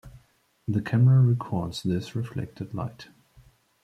[0.67, 3.09] The camera records this reflected light.